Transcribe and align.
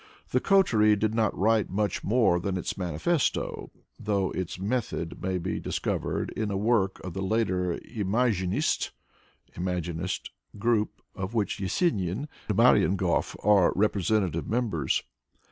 The 0.31 0.39
coterie 0.39 0.95
did 0.95 1.13
not 1.13 1.37
write 1.37 1.69
much 1.69 2.03
more 2.03 2.39
than 2.39 2.57
its 2.57 2.75
manifesto, 2.75 3.69
though 3.99 4.31
its 4.31 4.57
method 4.57 5.21
may 5.21 5.37
be 5.37 5.59
discovered 5.59 6.31
in 6.31 6.49
the 6.49 6.57
work 6.57 6.99
of 7.03 7.13
the 7.13 7.21
later 7.21 7.79
"imazhinist" 7.95 8.89
(imagist) 9.55 10.31
group, 10.57 11.03
of 11.13 11.35
which 11.35 11.59
Yesenin 11.59 12.27
and 12.47 12.57
Marienhof 12.57 13.35
are 13.45 13.73
representative 13.75 14.49
mem 14.49 14.71
bers. 14.71 15.03